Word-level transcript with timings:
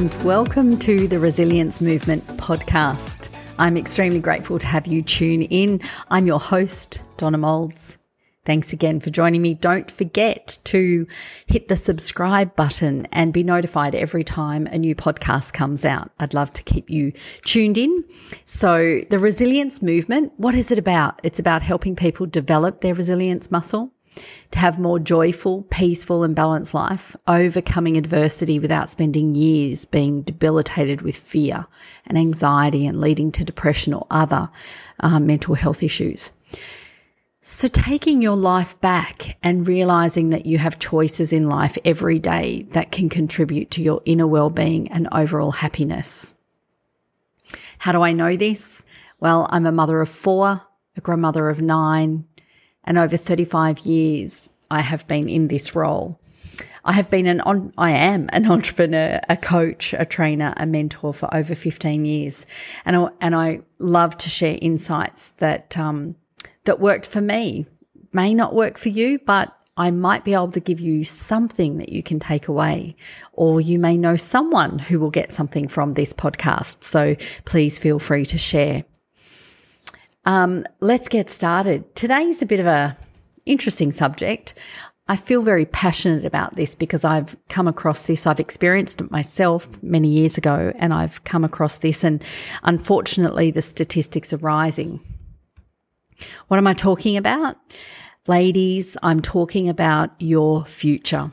And 0.00 0.14
welcome 0.24 0.78
to 0.78 1.06
the 1.06 1.18
Resilience 1.18 1.82
Movement 1.82 2.26
podcast. 2.38 3.28
I'm 3.58 3.76
extremely 3.76 4.18
grateful 4.18 4.58
to 4.58 4.66
have 4.66 4.86
you 4.86 5.02
tune 5.02 5.42
in. 5.42 5.82
I'm 6.10 6.26
your 6.26 6.40
host, 6.40 7.02
Donna 7.18 7.36
Moulds. 7.36 7.98
Thanks 8.46 8.72
again 8.72 9.00
for 9.00 9.10
joining 9.10 9.42
me. 9.42 9.52
Don't 9.52 9.90
forget 9.90 10.56
to 10.64 11.06
hit 11.44 11.68
the 11.68 11.76
subscribe 11.76 12.56
button 12.56 13.08
and 13.12 13.34
be 13.34 13.42
notified 13.42 13.94
every 13.94 14.24
time 14.24 14.66
a 14.68 14.78
new 14.78 14.94
podcast 14.94 15.52
comes 15.52 15.84
out. 15.84 16.10
I'd 16.18 16.32
love 16.32 16.50
to 16.54 16.62
keep 16.62 16.88
you 16.88 17.12
tuned 17.44 17.76
in. 17.76 18.02
So, 18.46 19.02
the 19.10 19.18
resilience 19.18 19.82
movement, 19.82 20.32
what 20.38 20.54
is 20.54 20.70
it 20.70 20.78
about? 20.78 21.20
It's 21.24 21.38
about 21.38 21.60
helping 21.60 21.94
people 21.94 22.24
develop 22.24 22.80
their 22.80 22.94
resilience 22.94 23.50
muscle 23.50 23.92
to 24.50 24.58
have 24.58 24.78
more 24.78 24.98
joyful, 24.98 25.62
peaceful, 25.70 26.22
and 26.22 26.34
balanced 26.34 26.74
life, 26.74 27.14
overcoming 27.26 27.96
adversity 27.96 28.58
without 28.58 28.90
spending 28.90 29.34
years 29.34 29.84
being 29.84 30.22
debilitated 30.22 31.02
with 31.02 31.16
fear 31.16 31.66
and 32.06 32.18
anxiety 32.18 32.86
and 32.86 33.00
leading 33.00 33.32
to 33.32 33.44
depression 33.44 33.94
or 33.94 34.06
other 34.10 34.50
uh, 35.00 35.20
mental 35.20 35.54
health 35.54 35.82
issues. 35.82 36.30
So, 37.42 37.68
taking 37.68 38.20
your 38.20 38.36
life 38.36 38.78
back 38.82 39.38
and 39.42 39.66
realizing 39.66 40.28
that 40.30 40.44
you 40.44 40.58
have 40.58 40.78
choices 40.78 41.32
in 41.32 41.48
life 41.48 41.78
every 41.86 42.18
day 42.18 42.66
that 42.72 42.92
can 42.92 43.08
contribute 43.08 43.70
to 43.72 43.82
your 43.82 44.02
inner 44.04 44.26
well 44.26 44.50
being 44.50 44.88
and 44.88 45.08
overall 45.10 45.52
happiness. 45.52 46.34
How 47.78 47.92
do 47.92 48.02
I 48.02 48.12
know 48.12 48.36
this? 48.36 48.84
Well, 49.20 49.46
I'm 49.50 49.64
a 49.64 49.72
mother 49.72 50.02
of 50.02 50.10
four, 50.10 50.60
a 50.96 51.00
grandmother 51.00 51.48
of 51.48 51.62
nine, 51.62 52.26
and 52.84 52.98
over 52.98 53.16
35 53.16 53.80
years, 53.80 54.50
I 54.70 54.80
have 54.80 55.06
been 55.06 55.28
in 55.28 55.48
this 55.48 55.74
role. 55.74 56.20
I 56.84 56.92
have 56.92 57.10
been 57.10 57.26
an 57.26 57.40
on, 57.42 57.72
I 57.76 57.92
am 57.92 58.28
an 58.32 58.50
entrepreneur, 58.50 59.20
a 59.28 59.36
coach, 59.36 59.94
a 59.98 60.04
trainer, 60.04 60.54
a 60.56 60.66
mentor 60.66 61.12
for 61.12 61.32
over 61.34 61.54
15 61.54 62.04
years, 62.04 62.46
and 62.84 62.96
I, 62.96 63.08
and 63.20 63.34
I 63.34 63.60
love 63.78 64.16
to 64.18 64.28
share 64.28 64.58
insights 64.60 65.28
that 65.38 65.76
um, 65.76 66.16
that 66.64 66.80
worked 66.80 67.06
for 67.06 67.20
me. 67.20 67.66
May 68.12 68.34
not 68.34 68.54
work 68.54 68.78
for 68.78 68.88
you, 68.88 69.18
but 69.20 69.54
I 69.76 69.90
might 69.90 70.24
be 70.24 70.34
able 70.34 70.52
to 70.52 70.60
give 70.60 70.80
you 70.80 71.04
something 71.04 71.78
that 71.78 71.90
you 71.90 72.02
can 72.02 72.18
take 72.18 72.48
away, 72.48 72.96
or 73.32 73.60
you 73.60 73.78
may 73.78 73.96
know 73.96 74.16
someone 74.16 74.78
who 74.78 74.98
will 75.00 75.10
get 75.10 75.32
something 75.32 75.68
from 75.68 75.94
this 75.94 76.12
podcast. 76.12 76.82
So 76.84 77.16
please 77.44 77.78
feel 77.78 77.98
free 77.98 78.26
to 78.26 78.38
share. 78.38 78.84
Um, 80.24 80.64
let's 80.80 81.08
get 81.08 81.30
started. 81.30 81.94
Today's 81.94 82.42
a 82.42 82.46
bit 82.46 82.60
of 82.60 82.66
a 82.66 82.96
interesting 83.46 83.90
subject. 83.90 84.54
I 85.08 85.16
feel 85.16 85.42
very 85.42 85.64
passionate 85.64 86.24
about 86.24 86.54
this 86.54 86.74
because 86.76 87.04
I've 87.04 87.36
come 87.48 87.66
across 87.66 88.04
this. 88.04 88.26
I've 88.26 88.38
experienced 88.38 89.00
it 89.00 89.10
myself 89.10 89.82
many 89.82 90.08
years 90.08 90.38
ago, 90.38 90.72
and 90.76 90.94
I've 90.94 91.24
come 91.24 91.42
across 91.42 91.78
this, 91.78 92.04
and 92.04 92.22
unfortunately, 92.62 93.50
the 93.50 93.62
statistics 93.62 94.32
are 94.32 94.38
rising. 94.38 95.00
What 96.48 96.58
am 96.58 96.66
I 96.66 96.74
talking 96.74 97.16
about? 97.16 97.56
Ladies, 98.28 98.96
I'm 99.02 99.20
talking 99.20 99.68
about 99.68 100.10
your 100.20 100.64
future 100.66 101.32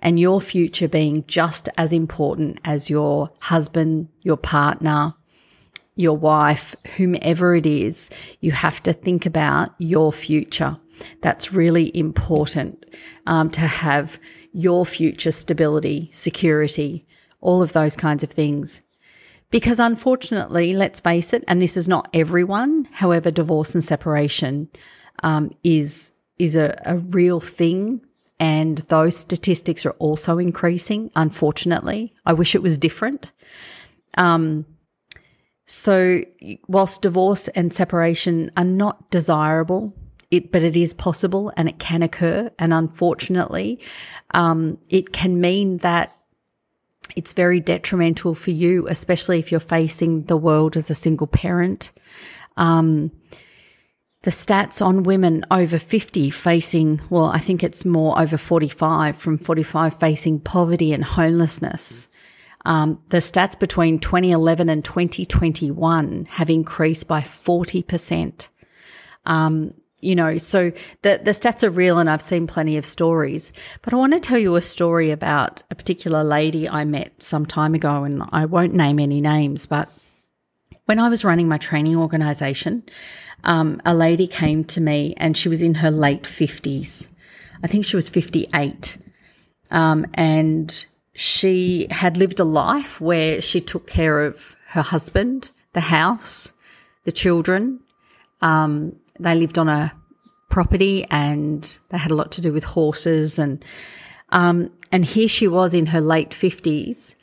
and 0.00 0.18
your 0.18 0.40
future 0.40 0.88
being 0.88 1.24
just 1.28 1.68
as 1.78 1.92
important 1.92 2.58
as 2.64 2.90
your 2.90 3.30
husband, 3.38 4.08
your 4.22 4.36
partner, 4.36 5.14
your 5.96 6.16
wife, 6.16 6.74
whomever 6.96 7.54
it 7.54 7.66
is, 7.66 8.10
you 8.40 8.52
have 8.52 8.82
to 8.84 8.92
think 8.92 9.26
about 9.26 9.74
your 9.78 10.12
future. 10.12 10.76
That's 11.20 11.52
really 11.52 11.96
important 11.96 12.86
um, 13.26 13.50
to 13.50 13.60
have 13.60 14.18
your 14.52 14.86
future 14.86 15.30
stability, 15.30 16.10
security, 16.12 17.06
all 17.40 17.62
of 17.62 17.72
those 17.72 17.96
kinds 17.96 18.22
of 18.22 18.30
things. 18.30 18.82
Because 19.50 19.78
unfortunately, 19.78 20.74
let's 20.74 21.00
face 21.00 21.32
it, 21.32 21.44
and 21.46 21.60
this 21.60 21.76
is 21.76 21.88
not 21.88 22.08
everyone, 22.14 22.88
however, 22.90 23.30
divorce 23.30 23.74
and 23.74 23.84
separation 23.84 24.68
um, 25.22 25.50
is 25.62 26.12
is 26.38 26.56
a, 26.56 26.74
a 26.86 26.98
real 26.98 27.38
thing 27.38 28.00
and 28.42 28.78
those 28.88 29.16
statistics 29.16 29.86
are 29.86 29.92
also 30.00 30.36
increasing, 30.36 31.12
unfortunately. 31.14 32.12
I 32.26 32.32
wish 32.32 32.56
it 32.56 32.62
was 32.62 32.76
different. 32.76 33.30
Um, 34.18 34.66
so, 35.72 36.22
whilst 36.68 37.00
divorce 37.00 37.48
and 37.48 37.72
separation 37.72 38.50
are 38.58 38.64
not 38.64 39.10
desirable, 39.10 39.94
it, 40.30 40.52
but 40.52 40.62
it 40.62 40.76
is 40.76 40.92
possible 40.92 41.50
and 41.56 41.66
it 41.66 41.78
can 41.78 42.02
occur. 42.02 42.50
And 42.58 42.74
unfortunately, 42.74 43.80
um, 44.34 44.76
it 44.90 45.14
can 45.14 45.40
mean 45.40 45.78
that 45.78 46.14
it's 47.16 47.32
very 47.32 47.58
detrimental 47.58 48.34
for 48.34 48.50
you, 48.50 48.86
especially 48.86 49.38
if 49.38 49.50
you're 49.50 49.60
facing 49.60 50.24
the 50.24 50.36
world 50.36 50.76
as 50.76 50.90
a 50.90 50.94
single 50.94 51.26
parent. 51.26 51.90
Um, 52.58 53.10
the 54.24 54.30
stats 54.30 54.84
on 54.84 55.04
women 55.04 55.42
over 55.50 55.78
50 55.78 56.28
facing, 56.28 57.00
well, 57.08 57.30
I 57.30 57.38
think 57.38 57.64
it's 57.64 57.86
more 57.86 58.20
over 58.20 58.36
45, 58.36 59.16
from 59.16 59.38
45 59.38 59.98
facing 59.98 60.38
poverty 60.40 60.92
and 60.92 61.02
homelessness. 61.02 62.10
Um, 62.64 63.02
the 63.08 63.18
stats 63.18 63.58
between 63.58 63.98
2011 63.98 64.68
and 64.68 64.84
2021 64.84 66.26
have 66.30 66.50
increased 66.50 67.08
by 67.08 67.20
40%. 67.20 68.48
Um, 69.26 69.74
you 70.00 70.16
know, 70.16 70.36
so 70.36 70.72
the, 71.02 71.20
the 71.22 71.30
stats 71.30 71.62
are 71.62 71.70
real 71.70 71.98
and 71.98 72.10
I've 72.10 72.22
seen 72.22 72.46
plenty 72.46 72.76
of 72.76 72.84
stories. 72.84 73.52
But 73.82 73.94
I 73.94 73.96
want 73.96 74.12
to 74.12 74.20
tell 74.20 74.38
you 74.38 74.56
a 74.56 74.62
story 74.62 75.10
about 75.10 75.62
a 75.70 75.74
particular 75.74 76.24
lady 76.24 76.68
I 76.68 76.84
met 76.84 77.22
some 77.22 77.46
time 77.46 77.74
ago, 77.74 78.02
and 78.02 78.24
I 78.32 78.46
won't 78.46 78.74
name 78.74 78.98
any 78.98 79.20
names, 79.20 79.64
but 79.66 79.88
when 80.86 80.98
I 80.98 81.08
was 81.08 81.24
running 81.24 81.48
my 81.48 81.58
training 81.58 81.96
organization, 81.96 82.82
um, 83.44 83.80
a 83.84 83.94
lady 83.94 84.26
came 84.26 84.64
to 84.64 84.80
me 84.80 85.14
and 85.16 85.36
she 85.36 85.48
was 85.48 85.62
in 85.62 85.74
her 85.74 85.90
late 85.90 86.24
50s. 86.24 87.08
I 87.62 87.66
think 87.66 87.84
she 87.84 87.96
was 87.96 88.08
58. 88.08 88.98
Um, 89.70 90.06
and 90.14 90.84
she 91.14 91.86
had 91.90 92.16
lived 92.16 92.40
a 92.40 92.44
life 92.44 93.00
where 93.00 93.40
she 93.40 93.60
took 93.60 93.86
care 93.86 94.22
of 94.22 94.56
her 94.68 94.82
husband, 94.82 95.50
the 95.72 95.80
house, 95.80 96.52
the 97.04 97.12
children. 97.12 97.80
Um, 98.40 98.96
they 99.18 99.34
lived 99.34 99.58
on 99.58 99.68
a 99.68 99.92
property 100.48 101.04
and 101.10 101.78
they 101.90 101.98
had 101.98 102.10
a 102.10 102.14
lot 102.14 102.32
to 102.32 102.40
do 102.40 102.52
with 102.52 102.64
horses 102.64 103.38
and 103.38 103.64
um, 104.30 104.70
and 104.90 105.04
here 105.04 105.28
she 105.28 105.46
was 105.46 105.74
in 105.74 105.86
her 105.86 106.00
late 106.00 106.32
fifties, 106.32 107.16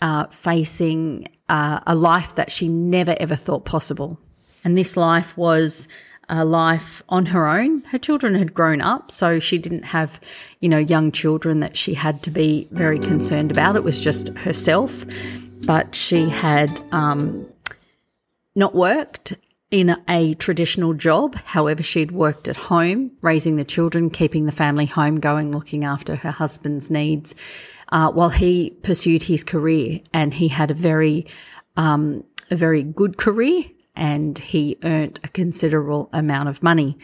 uh, 0.00 0.26
facing 0.28 1.28
uh, 1.50 1.80
a 1.86 1.94
life 1.94 2.34
that 2.34 2.50
she 2.50 2.68
never 2.68 3.14
ever 3.20 3.36
thought 3.36 3.64
possible. 3.66 4.18
And 4.64 4.76
this 4.76 4.96
life 4.96 5.36
was 5.36 5.86
a 6.28 6.44
life 6.44 7.02
on 7.08 7.26
her 7.26 7.46
own. 7.46 7.82
Her 7.82 7.98
children 7.98 8.34
had 8.34 8.54
grown 8.54 8.80
up, 8.80 9.10
so 9.10 9.38
she 9.38 9.58
didn't 9.58 9.84
have, 9.84 10.20
you 10.60 10.68
know, 10.68 10.78
young 10.78 11.12
children 11.12 11.60
that 11.60 11.76
she 11.76 11.94
had 11.94 12.22
to 12.24 12.30
be 12.30 12.68
very 12.72 12.98
concerned 12.98 13.50
about. 13.50 13.76
It 13.76 13.84
was 13.84 14.00
just 14.00 14.28
herself. 14.38 15.04
But 15.66 15.94
she 15.94 16.28
had 16.28 16.80
um, 16.92 17.46
not 18.54 18.74
worked 18.74 19.34
in 19.70 19.96
a 20.08 20.34
traditional 20.34 20.94
job. 20.94 21.34
However, 21.34 21.82
she'd 21.82 22.12
worked 22.12 22.46
at 22.46 22.56
home, 22.56 23.10
raising 23.20 23.56
the 23.56 23.64
children, 23.64 24.10
keeping 24.10 24.46
the 24.46 24.52
family 24.52 24.86
home 24.86 25.18
going, 25.18 25.50
looking 25.50 25.84
after 25.84 26.14
her 26.14 26.30
husband's 26.30 26.90
needs, 26.90 27.34
uh, 27.90 28.12
while 28.12 28.28
he 28.30 28.70
pursued 28.82 29.22
his 29.22 29.42
career. 29.42 30.00
And 30.12 30.32
he 30.32 30.48
had 30.48 30.70
a 30.70 30.74
very, 30.74 31.26
um, 31.76 32.22
a 32.50 32.56
very 32.56 32.82
good 32.82 33.16
career 33.16 33.64
and 33.96 34.38
he 34.38 34.78
earned 34.84 35.20
a 35.24 35.28
considerable 35.28 36.08
amount 36.12 36.48
of 36.48 36.62
money. 36.62 36.98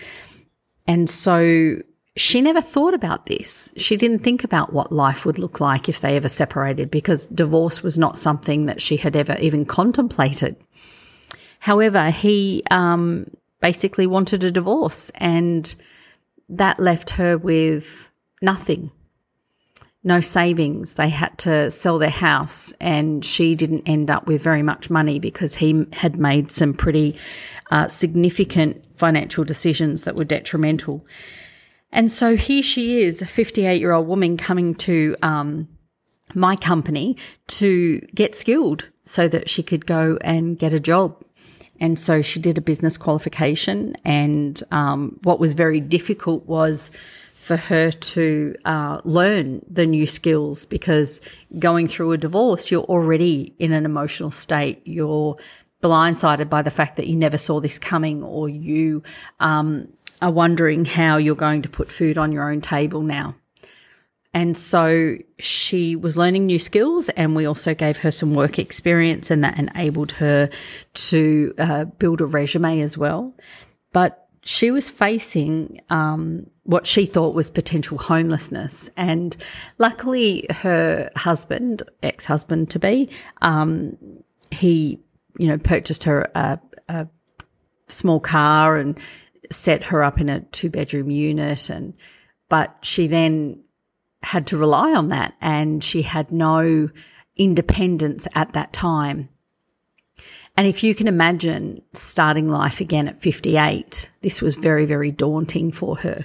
And 0.87 1.09
so 1.09 1.81
she 2.17 2.43
never 2.43 2.61
thought 2.61 2.95
about 2.95 3.27
this. 3.27 3.73
She 3.77 3.97
didn't 3.97 4.21
think 4.21 4.45
about 4.45 4.73
what 4.73 4.93
life 4.93 5.25
would 5.25 5.39
look 5.39 5.61
like 5.61 5.89
if 5.89 6.01
they 6.01 6.17
ever 6.17 6.29
separated 6.29 6.91
because 6.91 7.27
divorce 7.29 7.83
was 7.83 7.99
not 7.99 8.19
something 8.19 8.67
that 8.67 8.83
she 8.83 8.97
had 8.97 9.17
ever 9.17 9.37
even 9.41 9.65
contemplated. 9.65 10.57
However, 11.59 12.11
he 12.11 12.63
um, 12.71 13.31
basically 13.61 14.07
wanted 14.07 14.45
a 14.45 14.51
divorce 14.51 15.11
and 15.15 15.75
that 16.49 16.79
left 16.79 17.11
her 17.11 17.39
with 17.39 18.11
nothing 18.43 18.91
no 20.05 20.21
savings. 20.21 20.95
They 20.95 21.09
had 21.09 21.37
to 21.39 21.71
sell 21.71 21.99
their 21.99 22.11
house, 22.11 22.73
and 22.81 23.25
she 23.25 23.55
didn't 23.55 23.89
end 23.89 24.11
up 24.11 24.27
with 24.27 24.43
very 24.43 24.63
much 24.63 24.91
money 24.91 25.19
because 25.19 25.55
he 25.55 25.87
had 25.93 26.19
made 26.19 26.51
some 26.51 26.75
pretty 26.75 27.17
uh, 27.71 27.89
significant 27.89 28.85
financial 28.97 29.45
decisions 29.45 30.05
that 30.05 30.17
were 30.17 30.25
detrimental. 30.25 31.07
And 31.93 32.11
so 32.11 32.37
here 32.37 32.63
she 32.63 33.03
is, 33.03 33.23
a 33.23 33.27
58 33.27 33.81
year 33.81 33.93
old 33.93 34.09
woman 34.09 34.37
coming 34.37 34.75
to 34.77 35.15
um, 35.23 35.69
my 36.35 36.57
company 36.57 37.17
to 37.49 38.01
get 38.15 38.35
skilled 38.35 38.89
so 39.05 39.29
that 39.29 39.49
she 39.49 39.63
could 39.63 39.87
go 39.87 40.19
and 40.23 40.59
get 40.59 40.73
a 40.73 40.81
job. 40.81 41.23
And 41.81 41.99
so 41.99 42.23
she 42.23 42.39
did 42.41 42.59
a 42.59 42.61
business 42.61 42.97
qualification. 42.97 43.97
And 44.05 44.63
um, 44.71 45.19
what 45.23 45.41
was 45.41 45.53
very 45.53 45.81
difficult 45.81 46.47
was 46.47 46.91
for 47.43 47.57
her 47.57 47.91
to 47.91 48.55
uh, 48.65 49.01
learn 49.03 49.61
the 49.69 49.85
new 49.85 50.07
skills 50.07 50.65
because 50.65 51.21
going 51.59 51.89
through 51.89 52.13
a 52.13 52.17
divorce, 52.17 52.71
you're 52.71 52.85
already 52.85 53.53
in 53.59 53.73
an 53.73 53.85
emotional 53.85 54.31
state. 54.31 54.81
You're 54.85 55.37
blindsided 55.83 56.49
by 56.49 56.63
the 56.63 56.71
fact 56.71 56.97
that 56.99 57.09
you 57.09 57.17
never 57.17 57.37
saw 57.37 57.59
this 57.59 57.81
coming, 57.81 58.23
or 58.23 58.49
you 58.49 59.03
um, 59.41 59.89
are 60.21 60.31
wondering 60.31 60.85
how 60.85 61.17
you're 61.17 61.35
going 61.35 61.63
to 61.63 61.69
put 61.69 61.91
food 61.91 62.17
on 62.17 62.31
your 62.31 62.49
own 62.49 62.61
table 62.61 63.03
now. 63.03 63.35
And 64.33 64.57
so 64.57 65.17
she 65.41 65.97
was 65.97 66.17
learning 66.17 66.47
new 66.47 66.61
skills, 66.61 67.09
and 67.09 67.35
we 67.35 67.45
also 67.45 67.75
gave 67.75 67.97
her 67.99 68.13
some 68.13 68.37
work 68.37 68.61
experience, 68.61 69.33
and 69.33 69.43
that 69.43 69.59
enabled 69.59 70.13
her 70.13 70.49
to 70.95 71.55
uh, 71.59 71.85
build 71.87 72.21
a 72.21 72.27
resume 72.27 72.81
as 72.83 72.97
well. 72.97 73.35
But 73.93 74.22
she 74.45 74.71
was 74.71 74.91
facing 74.91 75.81
um, 75.91 76.47
what 76.65 76.87
she 76.87 77.07
thought 77.07 77.35
was 77.35 77.49
potential 77.51 77.97
homelessness. 77.97 78.91
And 78.97 79.37
luckily, 79.79 80.47
her 80.51 81.11
husband, 81.17 81.83
ex 82.03 82.25
husband 82.25 82.71
to 82.71 82.79
be, 82.79 83.09
um, 83.43 83.97
he, 84.51 84.99
you 85.39 85.47
know, 85.47 85.59
purchased 85.59 86.05
her 86.05 86.31
a, 86.35 86.59
a 86.89 87.07
small 87.89 88.19
car 88.19 88.77
and 88.77 88.99
set 89.51 89.83
her 89.85 90.03
up 90.03 90.21
in 90.21 90.29
a 90.29 90.41
two 90.41 90.71
bedroom 90.71 91.11
unit. 91.11 91.71
And, 91.71 91.95
but 92.49 92.77
she 92.83 93.07
then 93.07 93.63
had 94.25 94.49
to 94.49 94.57
rely 94.57 94.93
on 94.93 95.09
that 95.09 95.35
and 95.41 95.83
she 95.83 96.03
had 96.03 96.33
no 96.33 96.89
independence 97.37 98.27
at 98.35 98.53
that 98.55 98.73
time. 98.73 99.29
And 100.57 100.67
if 100.67 100.85
you 100.85 100.95
can 100.95 101.09
imagine 101.09 101.83
starting 101.95 102.49
life 102.49 102.81
again 102.81 103.09
at 103.09 103.21
58, 103.21 104.11
this 104.21 104.43
was 104.43 104.55
very, 104.55 104.85
very 104.85 105.11
daunting 105.11 105.73
for 105.73 105.97
her. 105.97 106.25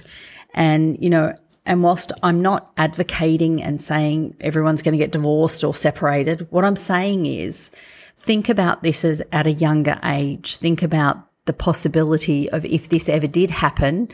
And, 0.54 1.02
you 1.02 1.08
know, 1.08 1.34
and 1.64 1.82
whilst 1.82 2.12
I'm 2.22 2.40
not 2.40 2.72
advocating 2.78 3.62
and 3.62 3.80
saying 3.80 4.36
everyone's 4.40 4.82
going 4.82 4.92
to 4.92 4.98
get 4.98 5.12
divorced 5.12 5.64
or 5.64 5.74
separated, 5.74 6.46
what 6.50 6.64
I'm 6.64 6.76
saying 6.76 7.26
is 7.26 7.70
think 8.16 8.48
about 8.48 8.82
this 8.82 9.04
as 9.04 9.22
at 9.32 9.46
a 9.46 9.52
younger 9.52 9.98
age. 10.04 10.56
Think 10.56 10.82
about 10.82 11.27
the 11.48 11.52
possibility 11.52 12.48
of 12.50 12.64
if 12.64 12.90
this 12.90 13.08
ever 13.08 13.26
did 13.26 13.50
happen, 13.50 14.08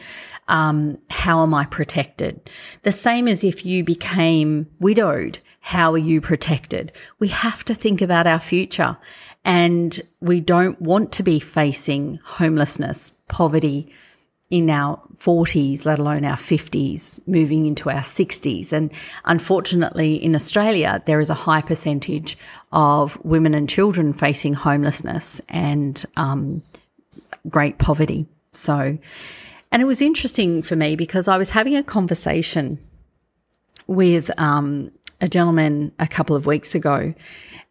um, 0.48 0.96
how 1.10 1.42
am 1.42 1.52
I 1.52 1.66
protected? 1.66 2.48
The 2.84 2.92
same 2.92 3.28
as 3.28 3.44
if 3.44 3.66
you 3.66 3.84
became 3.84 4.66
widowed, 4.80 5.38
how 5.60 5.92
are 5.92 5.98
you 5.98 6.20
protected? 6.20 6.92
We 7.18 7.28
have 7.28 7.64
to 7.64 7.74
think 7.74 8.00
about 8.00 8.26
our 8.26 8.38
future 8.38 8.96
and 9.44 10.00
we 10.20 10.40
don't 10.40 10.80
want 10.80 11.12
to 11.12 11.22
be 11.22 11.38
facing 11.38 12.20
homelessness, 12.24 13.10
poverty 13.28 13.92
in 14.50 14.70
our 14.70 15.00
40s, 15.18 15.84
let 15.84 15.98
alone 15.98 16.24
our 16.24 16.36
50s, 16.36 17.18
moving 17.26 17.66
into 17.66 17.90
our 17.90 18.02
60s. 18.02 18.72
And 18.72 18.92
unfortunately, 19.24 20.22
in 20.22 20.34
Australia, 20.34 21.02
there 21.06 21.18
is 21.18 21.30
a 21.30 21.34
high 21.34 21.62
percentage 21.62 22.38
of 22.70 23.18
women 23.24 23.54
and 23.54 23.68
children 23.68 24.12
facing 24.12 24.54
homelessness 24.54 25.40
and 25.48 26.04
um, 26.16 26.62
great 27.48 27.78
poverty. 27.78 28.26
So, 28.52 28.98
and 29.72 29.82
it 29.82 29.86
was 29.86 30.00
interesting 30.00 30.62
for 30.62 30.76
me 30.76 30.96
because 30.96 31.28
I 31.28 31.36
was 31.36 31.50
having 31.50 31.76
a 31.76 31.82
conversation 31.82 32.78
with 33.86 34.30
um, 34.38 34.90
a 35.20 35.28
gentleman 35.28 35.92
a 35.98 36.06
couple 36.06 36.36
of 36.36 36.46
weeks 36.46 36.74
ago, 36.74 37.14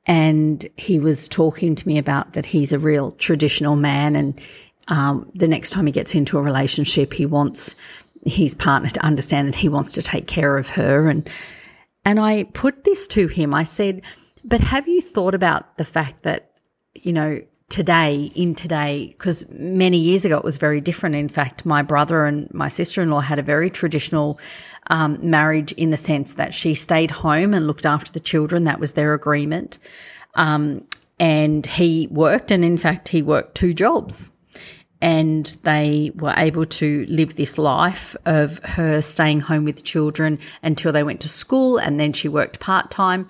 and 0.05 0.67
he 0.77 0.99
was 0.99 1.27
talking 1.27 1.75
to 1.75 1.87
me 1.87 1.97
about 1.97 2.33
that 2.33 2.45
he's 2.45 2.73
a 2.73 2.79
real 2.79 3.11
traditional 3.13 3.75
man 3.75 4.15
and 4.15 4.41
um, 4.89 5.29
the 5.33 5.47
next 5.47 5.69
time 5.69 5.85
he 5.85 5.91
gets 5.91 6.13
into 6.13 6.37
a 6.37 6.41
relationship 6.41 7.13
he 7.13 7.25
wants 7.25 7.75
his 8.25 8.53
partner 8.53 8.89
to 8.89 9.03
understand 9.05 9.47
that 9.47 9.55
he 9.55 9.69
wants 9.69 9.91
to 9.93 10.03
take 10.03 10.27
care 10.27 10.57
of 10.57 10.67
her 10.69 11.07
and 11.07 11.29
and 12.05 12.19
I 12.19 12.43
put 12.43 12.83
this 12.83 13.07
to 13.09 13.27
him 13.27 13.53
I 13.53 13.63
said 13.63 14.01
but 14.43 14.59
have 14.59 14.87
you 14.87 14.99
thought 14.99 15.35
about 15.35 15.77
the 15.77 15.85
fact 15.85 16.23
that 16.23 16.51
you 16.93 17.13
know 17.13 17.39
today 17.73 18.31
in 18.35 18.53
today 18.53 19.07
because 19.17 19.43
many 19.49 19.97
years 19.97 20.25
ago 20.25 20.37
it 20.37 20.43
was 20.43 20.57
very 20.57 20.79
different 20.79 21.15
in 21.15 21.27
fact 21.27 21.65
my 21.65 21.81
brother 21.81 22.23
and 22.23 22.53
my 22.53 22.67
sister-in-law 22.67 23.19
had 23.19 23.39
a 23.39 23.41
very 23.41 23.67
traditional 23.67 24.39
um, 24.91 25.17
marriage 25.27 25.71
in 25.71 25.89
the 25.89 25.97
sense 25.97 26.35
that 26.35 26.53
she 26.53 26.75
stayed 26.75 27.09
home 27.09 27.51
and 27.51 27.65
looked 27.65 27.87
after 27.87 28.11
the 28.11 28.19
children. 28.19 28.65
That 28.65 28.79
was 28.79 28.93
their 28.93 29.15
agreement. 29.15 29.79
Um, 30.35 30.85
and 31.19 31.65
he 31.65 32.07
worked, 32.11 32.51
and 32.51 32.63
in 32.63 32.77
fact, 32.77 33.07
he 33.07 33.23
worked 33.23 33.55
two 33.55 33.73
jobs. 33.73 34.31
And 35.03 35.45
they 35.63 36.11
were 36.15 36.33
able 36.37 36.63
to 36.63 37.05
live 37.09 37.35
this 37.35 37.57
life 37.57 38.15
of 38.25 38.59
her 38.63 39.01
staying 39.01 39.41
home 39.41 39.65
with 39.65 39.83
children 39.83 40.39
until 40.63 40.93
they 40.93 41.03
went 41.03 41.19
to 41.21 41.29
school, 41.29 41.77
and 41.77 41.99
then 41.99 42.13
she 42.13 42.29
worked 42.29 42.61
part 42.61 42.89
time 42.89 43.27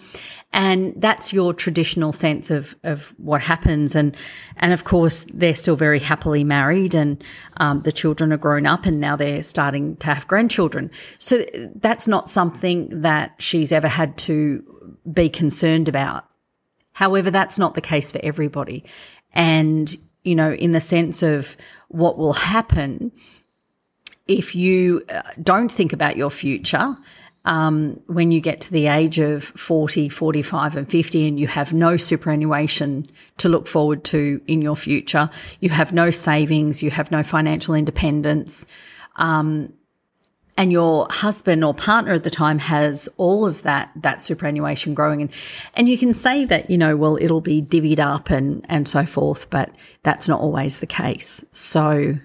and 0.54 0.94
that's 0.98 1.34
your 1.34 1.54
traditional 1.54 2.14
sense 2.14 2.52
of 2.52 2.76
of 2.84 3.14
what 3.18 3.42
happens. 3.42 3.96
And 3.96 4.16
and 4.58 4.72
of 4.72 4.84
course 4.84 5.26
they're 5.34 5.56
still 5.56 5.76
very 5.76 6.00
happily 6.00 6.44
married 6.44 6.94
and 6.94 7.22
um, 7.58 7.82
the 7.82 7.92
children 7.92 8.32
are 8.32 8.38
grown 8.38 8.66
up 8.66 8.86
and 8.86 9.00
now 9.00 9.16
they're 9.16 9.44
starting 9.44 9.96
to 9.98 10.08
have 10.08 10.28
grandchildren. 10.28 10.92
So 11.18 11.44
that's 11.76 12.08
not 12.08 12.30
something 12.30 13.02
that 13.02 13.34
she's 13.40 13.72
ever 13.72 13.88
had 13.88 14.18
to 14.20 14.64
be 15.12 15.30
concerned 15.30 15.90
about. 15.90 16.26
However 16.92 17.32
that's 17.32 17.58
not 17.58 17.74
the 17.74 17.82
case 17.82 18.12
for 18.12 18.20
everybody. 18.24 18.86
And 19.34 19.98
you 20.24 20.36
know 20.36 20.54
in 20.54 20.72
the 20.72 20.82
sense 20.82 21.24
of 21.24 21.56
what 21.90 22.18
will 22.18 22.34
happen 22.34 23.12
if 24.28 24.56
you 24.56 25.04
uh, 25.10 25.22
don't 25.42 25.72
think 25.72 25.94
about 25.94 26.16
your 26.16 26.30
future 26.30 26.96
um, 27.46 28.00
when 28.08 28.32
you 28.32 28.40
get 28.40 28.62
to 28.62 28.72
the 28.72 28.88
age 28.88 29.20
of 29.20 29.44
40, 29.44 30.08
45, 30.10 30.78
and 30.78 30.90
50, 30.90 31.28
and 31.28 31.40
you 31.40 31.48
have 31.48 31.74
no 31.74 31.98
superannuation 31.98 33.06
to 33.38 33.50
look 33.50 33.68
forward 33.68 34.04
to 34.06 34.42
in 34.48 34.62
your 34.62 34.76
future, 34.76 35.30
you 35.60 35.70
have 35.70 35.92
no 35.92 36.10
savings, 36.10 36.82
you 36.82 36.90
have 36.90 37.12
no 37.12 37.22
financial 37.22 37.76
independence, 37.76 38.66
um, 39.18 39.74
and 40.58 40.72
your 40.72 41.08
husband 41.10 41.64
or 41.64 41.74
partner 41.74 42.14
at 42.14 42.24
the 42.24 42.30
time 42.30 42.60
has 42.60 43.10
all 43.18 43.46
of 43.46 43.64
that 43.64 43.92
that 43.96 44.22
superannuation 44.22 44.94
growing. 44.94 45.22
And 45.22 45.32
and 45.76 45.90
you 45.90 45.98
can 45.98 46.14
say 46.14 46.46
that 46.46 46.70
you 46.70 46.78
know 46.78 46.96
well 46.96 47.18
it'll 47.20 47.42
be 47.42 47.62
divvied 47.62 48.00
up 48.00 48.30
and 48.30 48.66
and 48.70 48.88
so 48.88 49.06
forth 49.06 49.50
but 49.50 49.74
that's 50.04 50.28
not 50.28 50.40
always 50.40 50.80
the 50.80 50.88
case. 50.88 51.44
So 51.52 52.16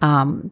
um, 0.00 0.50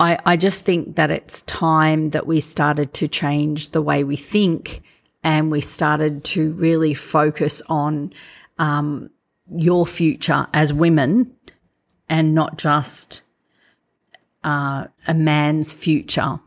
I, 0.00 0.18
I 0.24 0.36
just 0.36 0.64
think 0.64 0.96
that 0.96 1.10
it's 1.10 1.42
time 1.42 2.10
that 2.10 2.26
we 2.26 2.40
started 2.40 2.94
to 2.94 3.08
change 3.08 3.70
the 3.70 3.82
way 3.82 4.04
we 4.04 4.16
think 4.16 4.82
and 5.22 5.50
we 5.50 5.60
started 5.60 6.24
to 6.24 6.52
really 6.54 6.94
focus 6.94 7.62
on 7.68 8.12
um, 8.58 9.10
your 9.56 9.86
future 9.86 10.46
as 10.52 10.72
women 10.72 11.34
and 12.08 12.34
not 12.34 12.58
just 12.58 13.22
uh, 14.44 14.86
a 15.06 15.14
man's 15.14 15.72
future. 15.72 16.38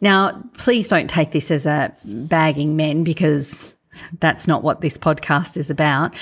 Now, 0.00 0.42
please 0.54 0.88
don't 0.88 1.10
take 1.10 1.32
this 1.32 1.50
as 1.50 1.66
a 1.66 1.94
bagging 2.04 2.76
men 2.76 3.04
because 3.04 3.74
that's 4.20 4.46
not 4.46 4.62
what 4.62 4.80
this 4.80 4.96
podcast 4.96 5.56
is 5.56 5.70
about. 5.70 6.14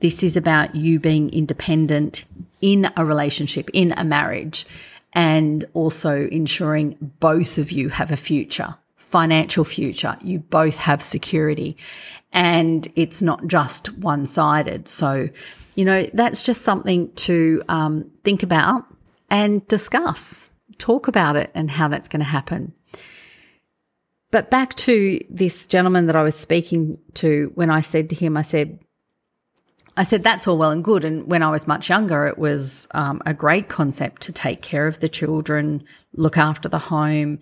This 0.00 0.22
is 0.22 0.36
about 0.36 0.74
you 0.74 0.98
being 0.98 1.30
independent 1.30 2.24
in 2.60 2.90
a 2.96 3.04
relationship, 3.04 3.70
in 3.72 3.92
a 3.92 4.04
marriage 4.04 4.66
and 5.14 5.64
also 5.74 6.26
ensuring 6.28 6.96
both 7.20 7.56
of 7.56 7.70
you 7.70 7.88
have 7.88 8.10
a 8.10 8.16
future, 8.16 8.74
financial 8.96 9.64
future. 9.64 10.16
You 10.22 10.40
both 10.40 10.76
have 10.78 11.02
security 11.02 11.76
and 12.32 12.88
it's 12.96 13.22
not 13.22 13.46
just 13.46 13.96
one 13.98 14.26
sided. 14.26 14.88
So, 14.88 15.28
you 15.76 15.84
know, 15.84 16.08
that's 16.14 16.42
just 16.42 16.62
something 16.62 17.12
to 17.12 17.62
um, 17.68 18.10
think 18.24 18.42
about 18.42 18.84
and 19.34 19.66
discuss, 19.66 20.48
talk 20.78 21.08
about 21.08 21.34
it 21.34 21.50
and 21.56 21.68
how 21.68 21.88
that's 21.88 22.08
going 22.08 22.20
to 22.20 22.24
happen. 22.24 22.72
But 24.30 24.48
back 24.48 24.74
to 24.76 25.20
this 25.28 25.66
gentleman 25.66 26.06
that 26.06 26.14
I 26.14 26.22
was 26.22 26.36
speaking 26.36 26.98
to 27.14 27.50
when 27.56 27.68
I 27.68 27.80
said 27.80 28.10
to 28.10 28.14
him, 28.14 28.36
I 28.36 28.42
said, 28.42 28.78
I 29.96 30.04
said, 30.04 30.22
that's 30.22 30.46
all 30.46 30.56
well 30.56 30.70
and 30.70 30.84
good. 30.84 31.04
And 31.04 31.28
when 31.28 31.42
I 31.42 31.50
was 31.50 31.66
much 31.66 31.88
younger, 31.88 32.26
it 32.26 32.38
was 32.38 32.86
um, 32.92 33.22
a 33.26 33.34
great 33.34 33.68
concept 33.68 34.22
to 34.22 34.32
take 34.32 34.62
care 34.62 34.86
of 34.86 35.00
the 35.00 35.08
children, 35.08 35.82
look 36.12 36.38
after 36.38 36.68
the 36.68 36.78
home, 36.78 37.40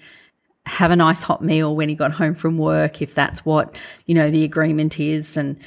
have 0.64 0.90
a 0.90 0.96
nice 0.96 1.22
hot 1.22 1.44
meal 1.44 1.76
when 1.76 1.90
he 1.90 1.94
got 1.94 2.12
home 2.12 2.34
from 2.34 2.56
work, 2.56 3.02
if 3.02 3.14
that's 3.14 3.44
what, 3.44 3.78
you 4.06 4.14
know, 4.14 4.30
the 4.30 4.44
agreement 4.44 4.98
is. 4.98 5.36
And, 5.36 5.58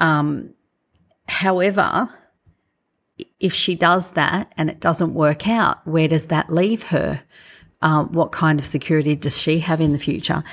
um, 0.00 0.52
however, 1.28 2.10
if 3.40 3.52
she 3.54 3.74
does 3.74 4.12
that 4.12 4.52
and 4.56 4.70
it 4.70 4.80
doesn't 4.80 5.14
work 5.14 5.48
out, 5.48 5.86
where 5.86 6.08
does 6.08 6.26
that 6.26 6.50
leave 6.50 6.84
her? 6.84 7.22
Uh, 7.82 8.04
what 8.04 8.30
kind 8.30 8.60
of 8.60 8.66
security 8.66 9.16
does 9.16 9.38
she 9.40 9.58
have 9.60 9.80
in 9.80 9.92
the 9.92 9.98
future? 9.98 10.44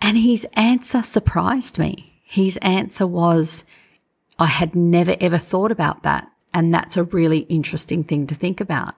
And 0.00 0.16
his 0.16 0.46
answer 0.52 1.02
surprised 1.02 1.78
me. 1.78 2.20
His 2.22 2.56
answer 2.58 3.06
was, 3.06 3.64
I 4.38 4.46
had 4.46 4.76
never 4.76 5.16
ever 5.20 5.38
thought 5.38 5.72
about 5.72 6.04
that. 6.04 6.30
And 6.54 6.72
that's 6.72 6.96
a 6.96 7.04
really 7.04 7.40
interesting 7.40 8.04
thing 8.04 8.26
to 8.28 8.34
think 8.34 8.60
about. 8.60 8.94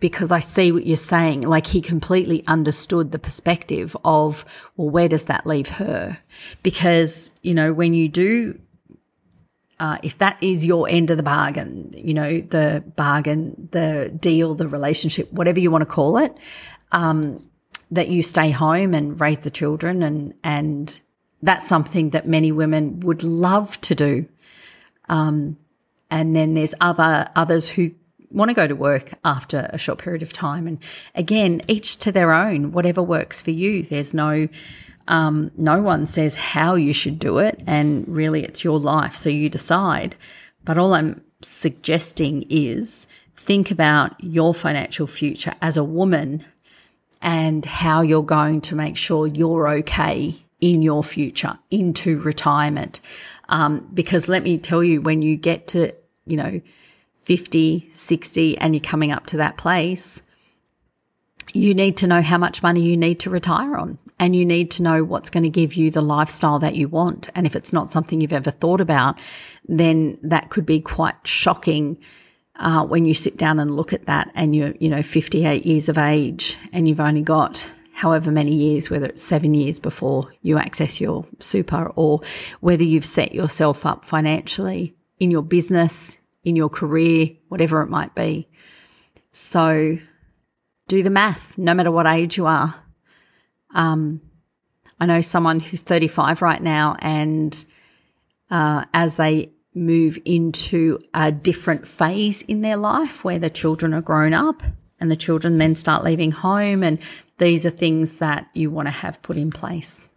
because 0.00 0.30
I 0.30 0.40
see 0.40 0.70
what 0.72 0.86
you're 0.86 0.96
saying. 0.96 1.42
Like 1.42 1.66
he 1.66 1.80
completely 1.80 2.44
understood 2.46 3.10
the 3.10 3.18
perspective 3.18 3.96
of, 4.04 4.44
well, 4.76 4.90
where 4.90 5.08
does 5.08 5.24
that 5.24 5.46
leave 5.46 5.68
her? 5.70 6.18
Because, 6.62 7.32
you 7.42 7.54
know, 7.54 7.72
when 7.72 7.94
you 7.94 8.08
do, 8.08 8.58
uh, 9.80 9.98
if 10.02 10.18
that 10.18 10.42
is 10.42 10.64
your 10.64 10.88
end 10.88 11.10
of 11.10 11.16
the 11.16 11.22
bargain, 11.22 11.92
you 11.96 12.14
know, 12.14 12.40
the 12.40 12.82
bargain, 12.96 13.68
the 13.70 14.10
deal, 14.20 14.54
the 14.54 14.68
relationship, 14.68 15.32
whatever 15.32 15.60
you 15.60 15.70
want 15.70 15.82
to 15.82 15.86
call 15.86 16.18
it, 16.18 16.36
um, 16.92 17.48
that 17.90 18.08
you 18.08 18.22
stay 18.22 18.50
home 18.50 18.94
and 18.94 19.20
raise 19.20 19.38
the 19.40 19.50
children 19.50 20.02
and, 20.02 20.34
and 20.42 21.00
that's 21.42 21.66
something 21.66 22.10
that 22.10 22.26
many 22.26 22.52
women 22.52 23.00
would 23.00 23.22
love 23.22 23.80
to 23.82 23.94
do. 23.94 24.26
Um, 25.08 25.56
and 26.10 26.34
then 26.34 26.54
there's 26.54 26.74
other 26.80 27.28
others 27.36 27.68
who 27.68 27.92
want 28.30 28.50
to 28.50 28.54
go 28.54 28.66
to 28.66 28.74
work 28.74 29.10
after 29.24 29.70
a 29.72 29.78
short 29.78 29.98
period 29.98 30.22
of 30.22 30.32
time. 30.32 30.66
And 30.66 30.78
again, 31.14 31.62
each 31.68 31.98
to 31.98 32.12
their 32.12 32.32
own, 32.32 32.72
whatever 32.72 33.02
works 33.02 33.40
for 33.40 33.50
you. 33.50 33.82
There's 33.82 34.12
no, 34.12 34.48
um, 35.08 35.50
no 35.56 35.82
one 35.82 36.06
says 36.06 36.36
how 36.36 36.74
you 36.76 36.92
should 36.92 37.18
do 37.18 37.38
it. 37.38 37.60
And 37.66 38.06
really, 38.06 38.44
it's 38.44 38.62
your 38.62 38.78
life. 38.78 39.16
So 39.16 39.28
you 39.30 39.48
decide. 39.48 40.14
But 40.64 40.78
all 40.78 40.94
I'm 40.94 41.22
suggesting 41.42 42.44
is 42.48 43.08
think 43.34 43.70
about 43.70 44.22
your 44.22 44.54
financial 44.54 45.06
future 45.06 45.54
as 45.62 45.76
a 45.76 45.84
woman 45.84 46.44
and 47.20 47.64
how 47.64 48.02
you're 48.02 48.22
going 48.22 48.60
to 48.60 48.76
make 48.76 48.96
sure 48.96 49.26
you're 49.26 49.68
okay 49.68 50.36
in 50.60 50.82
your 50.82 51.02
future 51.02 51.58
into 51.70 52.18
retirement. 52.18 53.00
Um, 53.48 53.88
because 53.94 54.28
let 54.28 54.42
me 54.42 54.58
tell 54.58 54.84
you, 54.84 55.00
when 55.00 55.22
you 55.22 55.36
get 55.36 55.68
to, 55.68 55.94
you 56.26 56.36
know, 56.36 56.60
50, 57.16 57.88
60, 57.90 58.58
and 58.58 58.74
you're 58.74 58.82
coming 58.82 59.10
up 59.10 59.26
to 59.26 59.38
that 59.38 59.56
place, 59.56 60.20
you 61.54 61.74
need 61.74 61.96
to 61.98 62.06
know 62.06 62.22
how 62.22 62.38
much 62.38 62.62
money 62.62 62.80
you 62.82 62.96
need 62.96 63.20
to 63.20 63.30
retire 63.30 63.76
on. 63.76 63.98
And 64.20 64.34
you 64.34 64.44
need 64.44 64.72
to 64.72 64.82
know 64.82 65.04
what's 65.04 65.30
going 65.30 65.44
to 65.44 65.48
give 65.48 65.74
you 65.74 65.90
the 65.90 66.00
lifestyle 66.00 66.58
that 66.58 66.74
you 66.74 66.88
want. 66.88 67.28
And 67.34 67.46
if 67.46 67.54
it's 67.54 67.72
not 67.72 67.90
something 67.90 68.20
you've 68.20 68.32
ever 68.32 68.50
thought 68.50 68.80
about, 68.80 69.18
then 69.68 70.18
that 70.22 70.50
could 70.50 70.66
be 70.66 70.80
quite 70.80 71.14
shocking 71.24 71.98
uh, 72.56 72.84
when 72.84 73.04
you 73.04 73.14
sit 73.14 73.36
down 73.36 73.60
and 73.60 73.76
look 73.76 73.92
at 73.92 74.06
that 74.06 74.30
and 74.34 74.56
you're, 74.56 74.74
you 74.80 74.88
know, 74.88 75.02
58 75.02 75.64
years 75.64 75.88
of 75.88 75.98
age 75.98 76.58
and 76.72 76.88
you've 76.88 77.00
only 77.00 77.22
got 77.22 77.70
however 77.92 78.30
many 78.30 78.54
years, 78.54 78.90
whether 78.90 79.06
it's 79.06 79.22
seven 79.22 79.54
years 79.54 79.78
before 79.78 80.28
you 80.42 80.58
access 80.58 81.00
your 81.00 81.24
super 81.38 81.92
or 81.96 82.20
whether 82.60 82.84
you've 82.84 83.04
set 83.04 83.34
yourself 83.34 83.86
up 83.86 84.04
financially 84.04 84.94
in 85.18 85.30
your 85.30 85.42
business, 85.42 86.18
in 86.44 86.56
your 86.56 86.68
career, 86.68 87.30
whatever 87.48 87.82
it 87.82 87.88
might 87.88 88.14
be. 88.14 88.48
So 89.32 89.98
do 90.88 91.02
the 91.02 91.10
math, 91.10 91.56
no 91.56 91.74
matter 91.74 91.92
what 91.92 92.06
age 92.06 92.36
you 92.36 92.46
are. 92.46 92.74
Um, 93.74 94.20
I 94.98 95.06
know 95.06 95.20
someone 95.20 95.60
who's 95.60 95.82
35 95.82 96.42
right 96.42 96.60
now, 96.60 96.96
and 96.98 97.64
uh, 98.50 98.84
as 98.92 99.16
they 99.16 99.52
move 99.74 100.18
into 100.24 100.98
a 101.14 101.30
different 101.30 101.86
phase 101.86 102.42
in 102.42 102.62
their 102.62 102.76
life 102.76 103.22
where 103.22 103.38
the 103.38 103.50
children 103.50 103.94
are 103.94 104.00
grown 104.00 104.34
up 104.34 104.62
and 104.98 105.10
the 105.10 105.16
children 105.16 105.58
then 105.58 105.76
start 105.76 106.02
leaving 106.02 106.32
home, 106.32 106.82
and 106.82 106.98
these 107.36 107.64
are 107.64 107.70
things 107.70 108.16
that 108.16 108.48
you 108.54 108.70
want 108.70 108.88
to 108.88 108.92
have 108.92 109.22
put 109.22 109.36
in 109.36 109.50
place. 109.50 110.08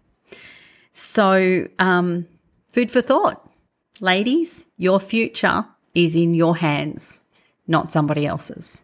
So, 0.93 1.67
um, 1.77 2.25
food 2.67 2.89
for 2.89 3.01
thought. 3.01 3.47
Ladies, 3.99 4.65
your 4.77 4.99
future 4.99 5.65
is 5.93 6.15
in 6.15 6.33
your 6.33 6.55
hands, 6.55 7.21
not 7.67 7.91
somebody 7.91 8.25
else's. 8.25 8.81